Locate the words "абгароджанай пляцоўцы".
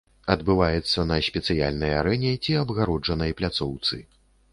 2.63-4.01